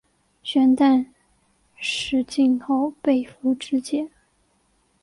[0.41, 1.13] 弦断
[1.75, 4.09] 矢尽后被俘支解。